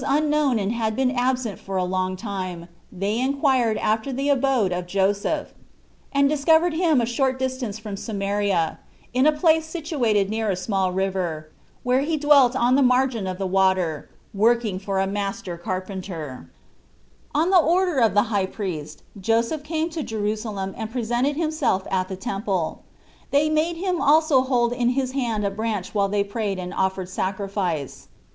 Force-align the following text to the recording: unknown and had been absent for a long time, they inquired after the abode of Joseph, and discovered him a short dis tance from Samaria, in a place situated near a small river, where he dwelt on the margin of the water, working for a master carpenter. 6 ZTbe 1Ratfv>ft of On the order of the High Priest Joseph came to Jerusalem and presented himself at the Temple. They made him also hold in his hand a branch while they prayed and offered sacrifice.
unknown 0.07 0.57
and 0.57 0.71
had 0.71 0.95
been 0.95 1.11
absent 1.11 1.59
for 1.59 1.77
a 1.77 1.83
long 1.83 2.15
time, 2.15 2.67
they 2.91 3.19
inquired 3.19 3.77
after 3.77 4.11
the 4.11 4.29
abode 4.29 4.71
of 4.71 4.87
Joseph, 4.87 5.53
and 6.11 6.27
discovered 6.27 6.73
him 6.73 6.99
a 6.99 7.05
short 7.05 7.37
dis 7.37 7.59
tance 7.59 7.77
from 7.77 7.95
Samaria, 7.95 8.79
in 9.13 9.27
a 9.27 9.31
place 9.31 9.67
situated 9.67 10.27
near 10.27 10.49
a 10.49 10.55
small 10.55 10.91
river, 10.91 11.51
where 11.83 11.99
he 12.01 12.17
dwelt 12.17 12.55
on 12.55 12.73
the 12.73 12.81
margin 12.81 13.27
of 13.27 13.37
the 13.37 13.45
water, 13.45 14.09
working 14.33 14.79
for 14.79 14.99
a 14.99 15.05
master 15.05 15.55
carpenter. 15.55 16.47
6 16.47 16.47
ZTbe 16.47 16.47
1Ratfv>ft 16.47 16.47
of 16.47 16.51
On 17.43 17.49
the 17.51 17.59
order 17.61 17.99
of 17.99 18.15
the 18.15 18.23
High 18.33 18.47
Priest 18.47 19.03
Joseph 19.19 19.61
came 19.63 19.91
to 19.91 20.01
Jerusalem 20.01 20.73
and 20.75 20.91
presented 20.91 21.35
himself 21.35 21.85
at 21.91 22.07
the 22.07 22.17
Temple. 22.17 22.81
They 23.29 23.51
made 23.51 23.77
him 23.77 24.01
also 24.01 24.41
hold 24.41 24.73
in 24.73 24.89
his 24.97 25.11
hand 25.11 25.45
a 25.45 25.51
branch 25.51 25.93
while 25.93 26.09
they 26.09 26.23
prayed 26.23 26.57
and 26.57 26.73
offered 26.73 27.07
sacrifice. 27.07 28.07